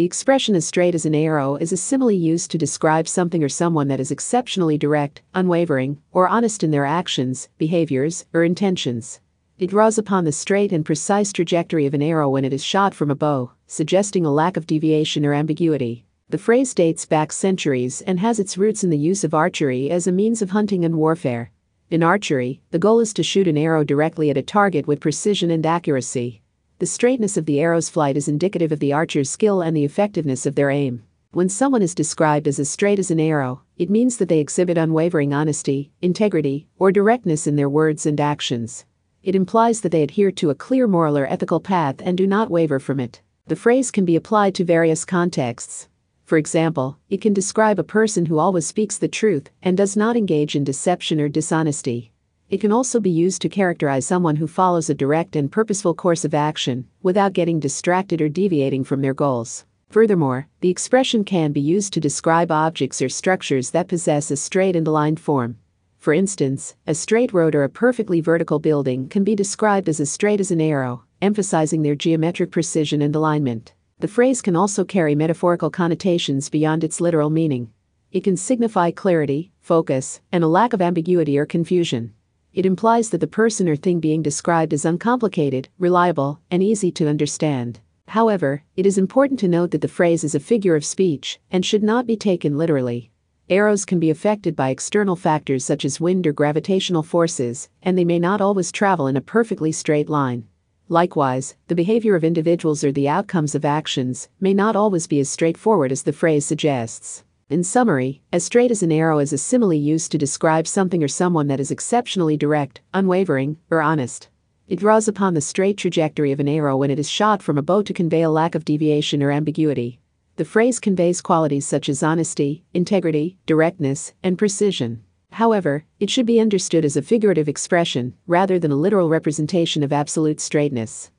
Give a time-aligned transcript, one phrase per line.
[0.00, 3.50] The expression as straight as an arrow is a simile used to describe something or
[3.50, 9.20] someone that is exceptionally direct, unwavering, or honest in their actions, behaviors, or intentions.
[9.58, 12.94] It draws upon the straight and precise trajectory of an arrow when it is shot
[12.94, 16.06] from a bow, suggesting a lack of deviation or ambiguity.
[16.30, 20.06] The phrase dates back centuries and has its roots in the use of archery as
[20.06, 21.50] a means of hunting and warfare.
[21.90, 25.50] In archery, the goal is to shoot an arrow directly at a target with precision
[25.50, 26.40] and accuracy.
[26.80, 30.46] The straightness of the arrow's flight is indicative of the archer's skill and the effectiveness
[30.46, 31.02] of their aim.
[31.30, 34.78] When someone is described as as straight as an arrow, it means that they exhibit
[34.78, 38.86] unwavering honesty, integrity, or directness in their words and actions.
[39.22, 42.50] It implies that they adhere to a clear moral or ethical path and do not
[42.50, 43.20] waver from it.
[43.46, 45.86] The phrase can be applied to various contexts.
[46.24, 50.16] For example, it can describe a person who always speaks the truth and does not
[50.16, 52.10] engage in deception or dishonesty.
[52.50, 56.24] It can also be used to characterize someone who follows a direct and purposeful course
[56.24, 59.64] of action without getting distracted or deviating from their goals.
[59.88, 64.74] Furthermore, the expression can be used to describe objects or structures that possess a straight
[64.74, 65.58] and aligned form.
[65.98, 70.10] For instance, a straight road or a perfectly vertical building can be described as as
[70.10, 73.74] straight as an arrow, emphasizing their geometric precision and alignment.
[74.00, 77.70] The phrase can also carry metaphorical connotations beyond its literal meaning.
[78.10, 82.12] It can signify clarity, focus, and a lack of ambiguity or confusion.
[82.52, 87.08] It implies that the person or thing being described is uncomplicated, reliable, and easy to
[87.08, 87.80] understand.
[88.08, 91.64] However, it is important to note that the phrase is a figure of speech and
[91.64, 93.12] should not be taken literally.
[93.48, 98.04] Arrows can be affected by external factors such as wind or gravitational forces, and they
[98.04, 100.44] may not always travel in a perfectly straight line.
[100.88, 105.28] Likewise, the behavior of individuals or the outcomes of actions may not always be as
[105.28, 107.22] straightforward as the phrase suggests.
[107.50, 111.08] In summary, as straight as an arrow is a simile used to describe something or
[111.08, 114.28] someone that is exceptionally direct, unwavering, or honest.
[114.68, 117.62] It draws upon the straight trajectory of an arrow when it is shot from a
[117.62, 119.98] bow to convey a lack of deviation or ambiguity.
[120.36, 125.02] The phrase conveys qualities such as honesty, integrity, directness, and precision.
[125.32, 129.92] However, it should be understood as a figurative expression rather than a literal representation of
[129.92, 131.10] absolute straightness.